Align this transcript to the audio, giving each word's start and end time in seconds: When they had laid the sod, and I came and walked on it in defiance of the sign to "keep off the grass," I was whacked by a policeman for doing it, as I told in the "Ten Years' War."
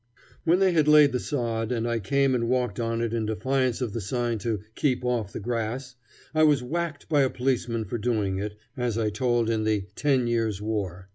When 0.45 0.57
they 0.57 0.71
had 0.71 0.87
laid 0.87 1.11
the 1.11 1.19
sod, 1.19 1.71
and 1.71 1.87
I 1.87 1.99
came 1.99 2.33
and 2.33 2.49
walked 2.49 2.79
on 2.79 3.01
it 3.01 3.13
in 3.13 3.27
defiance 3.27 3.81
of 3.81 3.93
the 3.93 4.01
sign 4.01 4.39
to 4.39 4.61
"keep 4.73 5.05
off 5.05 5.31
the 5.31 5.39
grass," 5.39 5.93
I 6.33 6.41
was 6.41 6.63
whacked 6.63 7.07
by 7.07 7.21
a 7.21 7.29
policeman 7.29 7.85
for 7.85 7.99
doing 7.99 8.39
it, 8.39 8.55
as 8.75 8.97
I 8.97 9.11
told 9.11 9.47
in 9.47 9.63
the 9.63 9.85
"Ten 9.93 10.25
Years' 10.25 10.59
War." 10.59 11.07